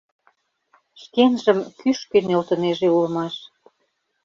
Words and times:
Шкенжым 1.01 1.59
кӱшкӧ 1.79 2.19
нӧлтынеже 2.27 2.87
улмаш. 2.97 3.35